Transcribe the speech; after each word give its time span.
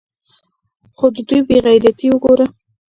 خو 0.95 1.05
د 1.15 1.17
دوى 1.27 1.39
بې 1.47 1.57
غيرتي 1.65 2.05
اوګوره. 2.09 2.45